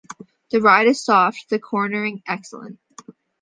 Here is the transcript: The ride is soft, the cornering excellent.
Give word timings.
The 0.49 0.59
ride 0.61 0.87
is 0.87 1.05
soft, 1.05 1.51
the 1.51 1.59
cornering 1.59 2.23
excellent. 2.27 2.79